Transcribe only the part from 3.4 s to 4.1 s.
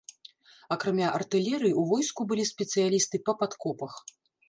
падкопах.